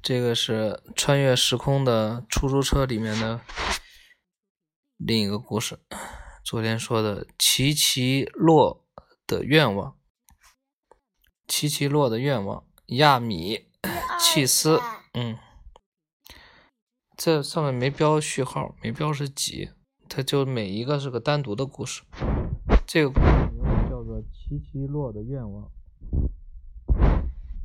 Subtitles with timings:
[0.00, 3.40] 这个是穿越时空的出租车里面的
[4.96, 5.78] 另一个故事。
[6.42, 8.86] 昨天说的奇奇洛
[9.26, 9.98] 的愿望，
[11.46, 13.68] 奇奇洛的愿望，亚米
[14.18, 14.80] 契斯，
[15.12, 15.36] 嗯，
[17.16, 19.72] 这上面没标序号，没标是几，
[20.08, 22.02] 它就每一个是个单独的故事。
[22.86, 25.70] 这个故事名字叫做奇奇洛的愿望，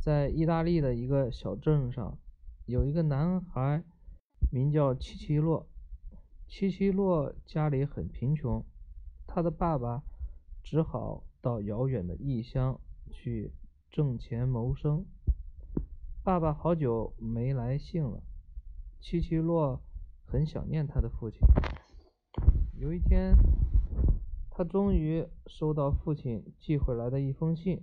[0.03, 2.17] 在意大利的一个小镇上。
[2.65, 3.85] 有一个男孩，
[4.51, 5.65] 名叫奇奇洛。
[6.45, 8.65] 奇奇洛家里很贫穷，
[9.25, 10.03] 他的爸爸
[10.61, 13.53] 只好到遥远的异乡去
[13.89, 15.05] 挣钱谋生。
[16.21, 18.21] 爸爸好久没来信了，
[18.99, 19.81] 奇奇洛
[20.25, 21.39] 很想念他的父亲。
[22.77, 23.37] 有一天，
[24.51, 27.81] 他终于收到父亲寄回来的一封信。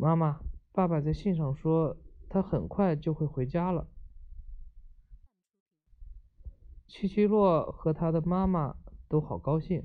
[0.00, 0.40] 妈妈，
[0.72, 1.96] 爸爸在信上说。
[2.32, 3.88] 他很快就会回家了。
[6.86, 8.76] 奇奇洛和他的妈妈
[9.08, 9.84] 都好高兴，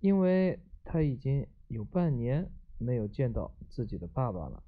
[0.00, 4.62] 因为他已经有半年没有见到自己的爸爸了。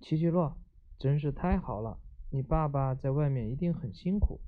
[0.00, 0.58] 奇奇洛，
[0.98, 2.00] 真是太好了！
[2.30, 4.40] 你爸爸在外面一定很辛苦，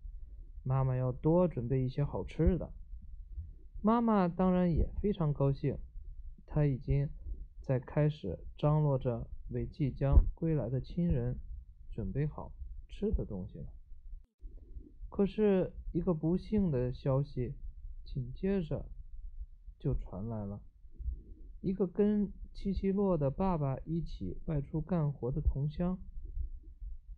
[0.65, 2.73] 妈妈要多准备一些好吃的。
[3.81, 5.79] 妈妈当然也非常高兴，
[6.45, 7.09] 她已经
[7.69, 9.29] 在开始张罗着。
[9.51, 11.39] 为即将归来的亲人
[11.91, 12.53] 准备好
[12.87, 13.73] 吃的东西了。
[15.09, 17.55] 可是，一个不幸的消息
[18.05, 18.85] 紧接着
[19.79, 20.61] 就传来了：
[21.63, 25.99] 一个跟七七洛的爸爸一起外出干活的同乡，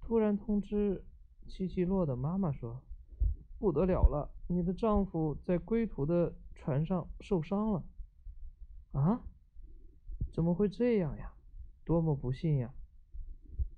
[0.01, 1.05] 突然通知
[1.49, 2.81] 七七洛的妈妈说
[3.59, 7.85] ：“不得了了，你的丈夫在归途的船上受伤了。”
[8.95, 9.27] 啊？
[10.41, 11.35] 怎么会这样呀？
[11.85, 12.73] 多么不幸呀！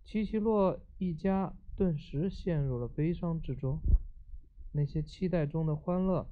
[0.04, 3.80] 奇奇洛一家顿时陷入了悲伤之中，
[4.70, 6.24] 那些期待中的欢乐，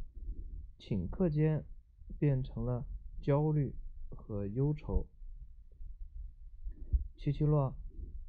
[0.78, 1.64] 顷刻间
[2.16, 2.86] 变成了
[3.20, 3.74] 焦虑
[4.14, 5.04] 和忧愁。
[7.16, 7.74] 奇奇洛，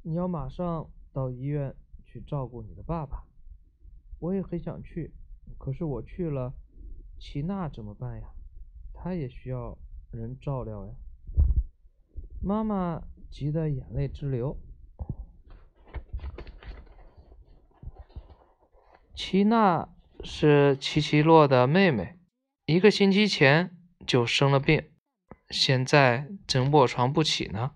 [0.02, 3.28] 你要马上到医院去照顾你的爸爸。
[4.18, 5.12] 我也很想去，
[5.56, 6.52] 可是我去了，
[7.20, 8.34] 齐娜怎么办呀？
[8.92, 9.78] 她也需要
[10.10, 10.92] 人照料呀。
[12.42, 13.02] 妈妈。
[13.32, 14.60] 急得眼泪直流。
[19.14, 19.88] 齐娜
[20.22, 22.18] 是齐齐洛的妹妹，
[22.66, 23.74] 一个星期前
[24.06, 24.90] 就生了病，
[25.48, 27.70] 现在正卧床不起呢。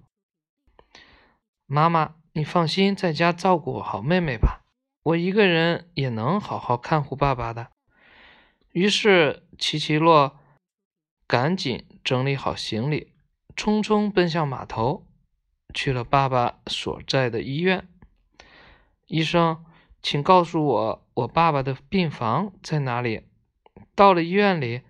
[1.64, 4.66] 妈妈，你放心，在家照顾好妹妹吧，
[5.04, 7.70] 我一个人也能好好看护爸爸的。
[8.72, 10.38] 于是，齐齐洛
[11.26, 13.14] 赶紧整理好行李，
[13.56, 15.06] 匆匆奔向码头。
[15.74, 17.88] 去了爸爸所在的医院，
[19.08, 19.64] 医生，
[20.00, 23.26] 请告诉我我爸爸的病房在哪里。
[23.94, 24.82] 到了医院里，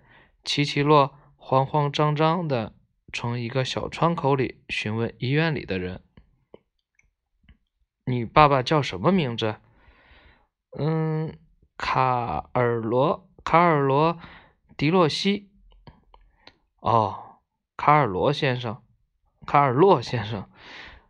[0.45, 2.73] 奇奇洛慌慌张张的
[3.11, 6.03] 从一个小窗口里询问医院里的人
[8.05, 9.57] ：“你爸爸叫什么名字
[10.79, 11.37] ？”“嗯，
[11.75, 14.17] 卡尔罗，卡尔罗，
[14.77, 15.49] 迪洛西。
[16.79, 17.26] ”“哦，
[17.77, 18.81] 卡尔罗先生。”
[19.45, 20.49] 卡尔洛先生，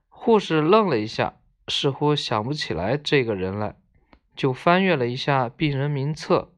[0.10, 3.76] 护士愣了一下，似乎想不起来这个人来，
[4.36, 6.54] 就翻阅了一下病人名册。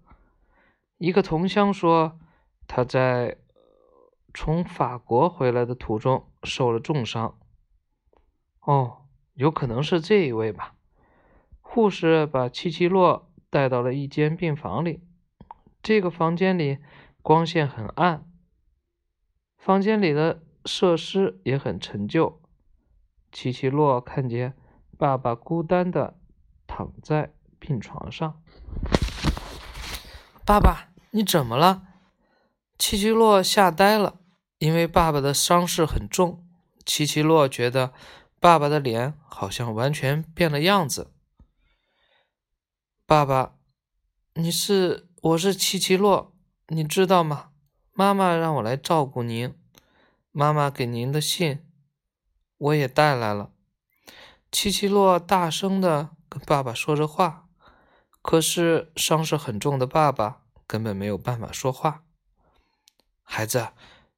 [0.97, 2.19] 一个同乡说，
[2.67, 3.37] 他在
[4.33, 7.39] 从法国回来的途中受了重伤。
[8.61, 9.03] 哦，
[9.35, 10.75] 有可能是这一位吧。
[11.61, 15.01] 护士把七七洛带到了一间病房里，
[15.81, 16.79] 这个房间里
[17.21, 18.28] 光线很暗，
[19.59, 20.41] 房间里的。
[20.65, 22.41] 设施也很陈旧。
[23.31, 24.55] 奇奇洛看见
[24.97, 26.19] 爸爸孤单的
[26.67, 28.43] 躺在病床上。
[30.45, 31.87] 爸爸，你怎么了？
[32.77, 34.19] 奇奇洛吓呆了，
[34.57, 36.45] 因为爸爸的伤势很重。
[36.85, 37.93] 奇奇洛觉得
[38.39, 41.13] 爸爸的脸好像完全变了样子。
[43.05, 43.55] 爸爸，
[44.35, 46.35] 你是我是奇奇洛，
[46.67, 47.48] 你知道吗？
[47.99, 49.53] 妈妈让我来照顾您。
[50.31, 51.65] 妈妈给您的信，
[52.57, 53.51] 我也带来了。
[54.49, 57.49] 七七洛大声的跟爸爸说着话，
[58.21, 62.05] 可是伤势很重的爸爸根本没有办法说话。
[63.21, 63.67] 孩子，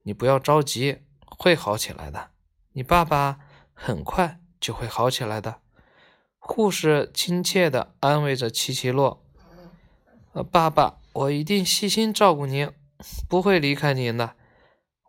[0.03, 2.29] 你不要着急，会好起来的。
[2.73, 3.39] 你爸爸
[3.73, 5.61] 很快就会好起来的。
[6.37, 9.25] 护士亲切的安慰着七七洛
[10.33, 12.71] ：“呃，爸爸，我一定细心照顾您，
[13.27, 14.35] 不会离开您的。”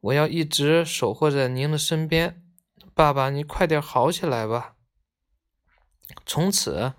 [0.03, 2.45] 我要一直守护在您的身边，
[2.93, 4.75] 爸爸，你快点好起来吧。
[6.27, 6.95] 从此，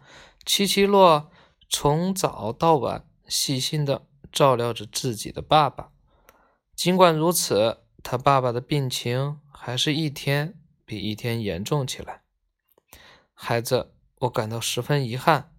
[0.46, 1.30] 奇奇洛
[1.70, 5.92] 从早到晚细心的照料着自己的爸爸。
[6.76, 12.24] 尽管如此，他爸爸的病情还是一天比一天严重起来。
[13.34, 15.54] 孩子，我感到十分遗憾，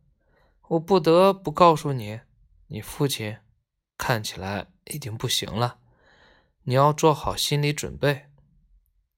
[0.68, 2.20] 我不得不告诉你，
[2.68, 3.36] 你父亲
[3.98, 5.78] 看起来已经不行了。
[6.62, 8.26] 你要做好心理准备。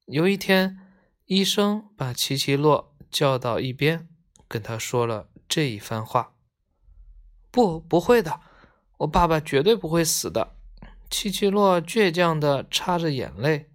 [0.05, 0.79] 有一天，
[1.25, 4.07] 医生把奇奇洛叫到一边，
[4.47, 6.33] 跟他说了这一番话
[7.51, 8.41] ：“不，不会的，
[8.97, 10.55] 我爸爸绝对不会死的。”
[11.09, 13.71] 奇奇洛倔强的擦着眼泪，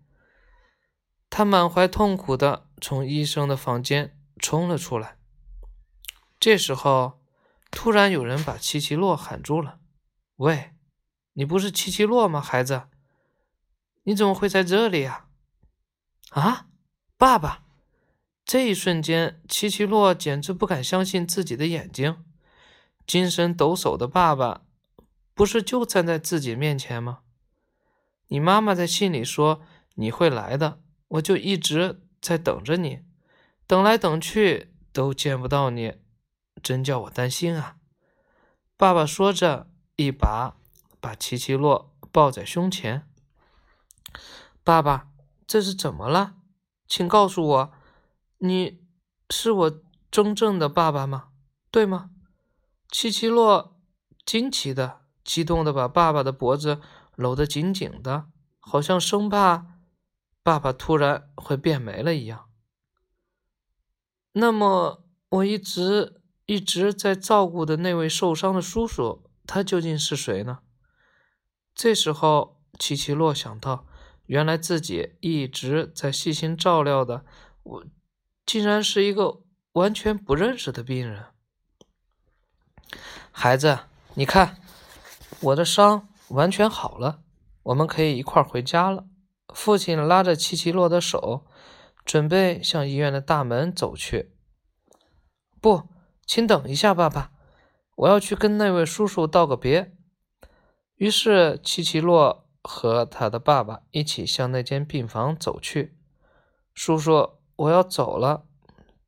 [1.31, 5.17] 他满怀痛苦的从医生的房间冲了出来。
[6.39, 7.23] 这时候，
[7.71, 9.79] 突然有人把奇奇洛喊住了
[10.37, 10.72] ：“喂，
[11.35, 12.85] 你不是奇奇洛吗，孩子？
[14.05, 15.27] 你怎么会在这里呀？”
[16.31, 16.67] 啊，
[17.17, 17.65] 爸爸！
[18.45, 22.25] 这一瞬间，奇奇洛简直不敢相信自己的眼睛，
[23.07, 24.63] 精神抖擞的爸爸。
[25.35, 27.21] 不是就站在自己面前吗？
[28.29, 29.63] 你妈妈在信里说
[29.95, 33.01] 你会来的，我就一直在等着你，
[33.67, 35.95] 等来等去都见不到你，
[36.63, 37.77] 真叫我担心啊！
[38.77, 40.57] 爸爸说着，一把
[41.03, 43.07] 把琪琪洛抱在胸前。
[44.65, 45.09] 爸爸，
[45.47, 46.37] 这是怎么了？
[46.87, 47.73] 请告诉我，
[48.39, 48.81] 你
[49.29, 51.31] 是我真正的爸爸吗？
[51.71, 52.11] 对吗？
[52.91, 53.79] 琪琪洛
[54.25, 55.03] 惊奇的。
[55.25, 56.81] 激动的把爸爸的脖子
[57.15, 58.27] 搂得紧紧的，
[58.59, 59.79] 好像生怕
[60.43, 62.49] 爸爸突然会变没了一样。
[64.33, 70.59] 那么，我一直一直在照顾的那位受伤的叔叔，他究竟是谁呢？
[71.75, 73.87] 这时候，琪琪洛想到，
[74.27, 77.25] 原来自己一直在细心照料的
[77.63, 77.85] 我，
[78.47, 79.43] 竟然是一个
[79.73, 81.27] 完全不认识的病人。
[83.31, 83.81] 孩子，
[84.15, 84.59] 你看。
[85.41, 87.25] 我的伤完全好了，
[87.65, 89.07] 我们可以一块儿回家了。
[89.53, 91.45] 父亲拉着奇奇洛的手，
[92.05, 94.37] 准备向医院的大门走去。
[95.61, 95.89] 不，
[96.25, 97.33] 请等一下，爸爸，
[97.97, 99.97] 我要去跟那位叔叔道个别。
[101.03, 105.97] 于是，奇奇洛和他的爸爸一起向那间病房走去。
[106.75, 108.45] 叔叔，我要走了，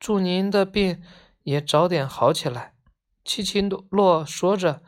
[0.00, 1.00] 祝您的病
[1.44, 2.74] 也早点好起来。
[3.24, 3.60] 奇奇
[3.90, 4.82] 洛说着，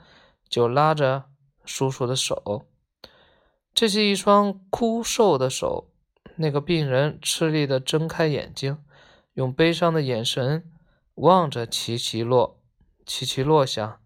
[0.48, 1.26] 就拉着。
[1.64, 2.66] 叔叔的手，
[3.72, 5.92] 这是一双枯瘦的手。
[6.34, 8.82] 那个病人吃力地睁开眼睛，
[9.34, 10.68] 用悲伤的眼神
[11.14, 12.60] 望着奇奇洛。
[13.04, 14.00] 奇奇洛想：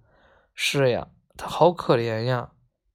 [0.55, 1.09] 是呀，
[1.39, 2.51] 他好可怜呀！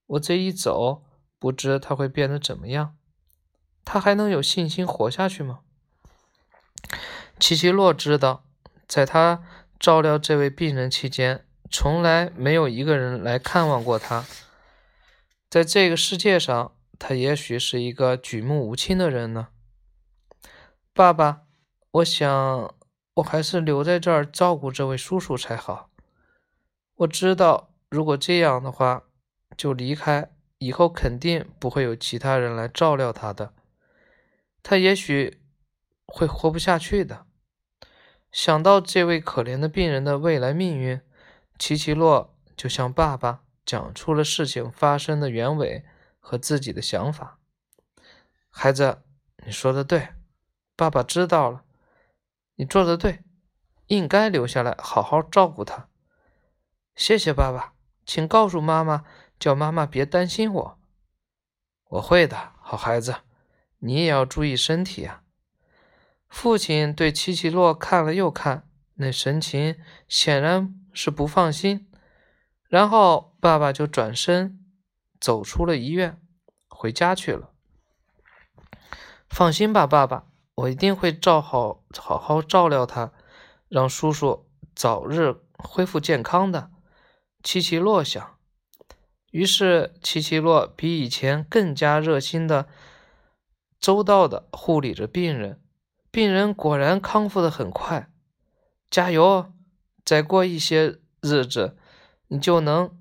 [0.07, 1.03] 我这一走，
[1.39, 2.95] 不知他会变得怎么样。
[3.83, 5.59] 他还能有信心活下去吗？
[7.39, 8.43] 奇奇洛知道，
[8.87, 9.43] 在他
[9.79, 14.25] 照料这位病人期间，从来没有一个人来看望过他。
[15.49, 19.49] 在这个世界上，他也许是一个举目无亲的人呢。
[20.93, 21.41] 爸爸，
[21.91, 22.73] 我想
[23.15, 25.89] 我还是留在这儿照顾这位叔叔才好。
[26.95, 29.03] 我知道，如果这样的话，
[29.57, 33.53] 就离开以后，肯定不会有其他人来照料他的。
[34.63, 35.41] 他也许
[36.05, 37.25] 会活不下去的。
[38.31, 41.01] 想到这位可怜的病人的未来命运，
[41.57, 43.41] 奇奇洛就向爸爸。
[43.65, 45.83] 讲出了事情发生的原委
[46.19, 47.39] 和自己的想法。
[48.51, 49.01] 孩子，
[49.43, 50.09] 你说的对，
[50.75, 51.63] 爸爸知道了。
[52.57, 53.23] 你做的对，
[53.87, 55.89] 应该留下来好好照顾他。
[56.95, 57.73] 谢谢爸爸，
[58.05, 59.03] 请告诉妈妈，
[59.39, 60.79] 叫妈妈别担心我。
[61.89, 63.17] 我会的，好孩子，
[63.79, 65.21] 你也要注意身体啊。
[66.27, 69.77] 父亲对奇奇洛看了又看，那神情
[70.07, 71.89] 显然是不放心。
[72.67, 74.59] 然后爸爸就转身
[75.19, 76.19] 走出了医院，
[76.67, 77.51] 回家去了。
[79.29, 80.25] 放心吧，爸爸，
[80.55, 83.13] 我一定会照好好好照料他，
[83.69, 86.71] 让叔叔早日恢复健康的。
[87.43, 88.34] 奇奇洛想。
[89.35, 92.69] 于是奇奇洛比以前更加热心的、
[93.81, 95.61] 周到的护理着病人。
[96.09, 98.09] 病人果然康复的很快。
[98.89, 99.51] 加油！
[100.05, 101.77] 再过一些日子。
[102.29, 102.97] 你就能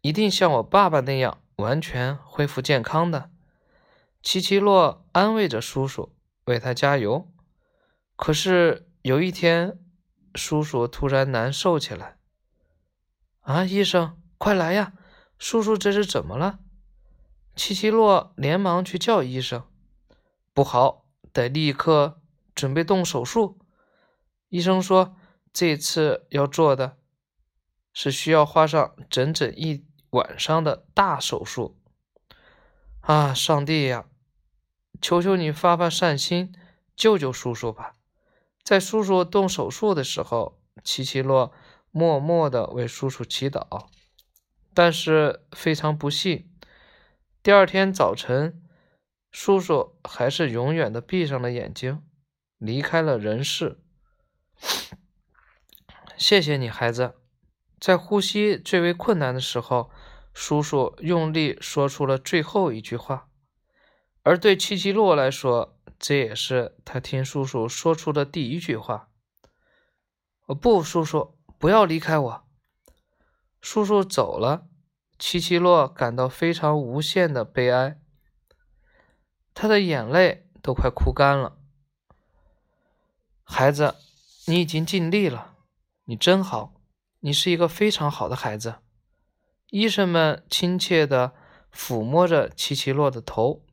[0.00, 3.30] 一定像我爸爸那样完全恢复健康的。
[4.20, 6.12] 奇奇洛安慰着叔叔，
[6.46, 7.32] 为他加油。
[8.16, 9.78] 可是有一天，
[10.34, 12.18] 叔叔突然难受起来。
[13.42, 14.92] 啊，医生，快来呀！
[15.38, 16.58] 叔叔这是怎么了？
[17.54, 19.64] 奇奇洛连忙去叫医生。
[20.52, 22.20] 不好，得立刻
[22.54, 23.58] 准备动手术。
[24.48, 25.16] 医生说，
[25.52, 26.96] 这次要做的
[27.92, 31.78] 是需要花上整整一晚上的大手术。
[33.00, 34.06] 啊，上帝呀，
[35.00, 36.54] 求求你发发善心，
[36.96, 37.94] 救救叔叔吧！
[38.62, 41.52] 在叔叔动手术的时候，奇奇洛
[41.90, 43.86] 默默地为叔叔祈祷。
[44.76, 46.50] 但是非常不幸，
[47.42, 48.62] 第二天早晨，
[49.30, 52.02] 叔叔还是永远的闭上了眼睛，
[52.58, 53.80] 离开了人世。
[56.18, 57.14] 谢谢你，孩子。
[57.80, 59.90] 在呼吸最为困难的时候，
[60.34, 63.30] 叔叔用力说出了最后一句话。
[64.24, 69.08] 而对七七洛来说，这也是他听叔叔说出的第一句话。
[70.60, 72.45] 不，叔叔，不要离开我。
[73.68, 74.68] 叔叔走了，
[75.18, 78.00] 七七洛感到非常无限的悲哀，
[79.52, 81.58] 他的眼泪都快哭干了。
[83.42, 83.96] 孩子，
[84.46, 85.56] 你已经尽力了，
[86.04, 86.80] 你真好，
[87.18, 88.76] 你是一个非常好的孩子。
[89.70, 91.32] 医生们亲切地
[91.74, 93.66] 抚摸着七七洛的头。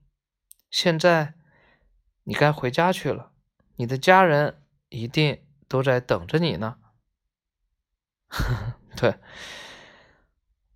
[0.71, 1.35] 现在，
[2.23, 3.31] 你该回家去了，
[3.75, 6.77] 你的家人一定都在等着你呢。
[8.97, 9.19] 对。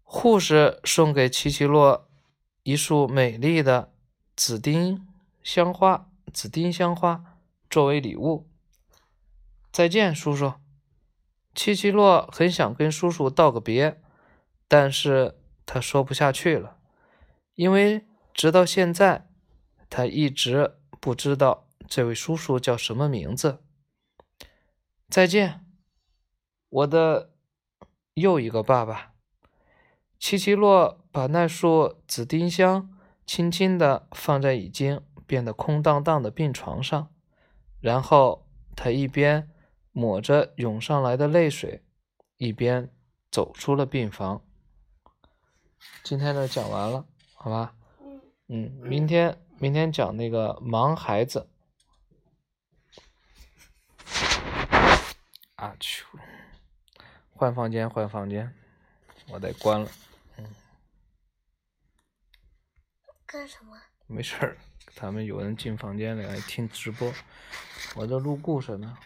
[0.09, 2.09] 护士送给奇奇洛
[2.63, 3.93] 一束美丽的
[4.37, 5.05] 紫丁
[5.43, 7.37] 香花，紫丁香花
[7.69, 8.49] 作为礼物。
[9.69, 10.53] 再见，叔叔。
[11.53, 14.01] 奇奇洛很想跟叔叔道个别，
[14.69, 16.77] 但是他说不下去了，
[17.55, 19.27] 因为直到现在，
[19.89, 23.61] 他一直不知道这位叔叔叫什么名字。
[25.09, 25.65] 再见，
[26.69, 27.33] 我的
[28.13, 29.16] 又一个爸爸。
[30.19, 32.89] 奇奇洛把那束紫丁香
[33.25, 37.13] 轻轻地放在已经变得空荡荡的病床上，
[37.79, 39.49] 然后他一边
[39.91, 41.83] 抹着涌上来的泪水，
[42.37, 42.89] 一边
[43.31, 44.41] 走出了病房。
[46.03, 47.05] 今天的讲完了，
[47.35, 47.75] 好吧？
[48.47, 51.47] 嗯，明天明天讲那个盲孩子。
[55.55, 56.05] 啊去，
[57.33, 58.53] 换房间，换房间，
[59.29, 59.89] 我得关了。
[63.27, 63.77] 干什么？
[64.07, 64.57] 没事儿，
[64.95, 67.13] 他们有人进房间里来听直播，
[67.93, 68.97] 我在录故事呢。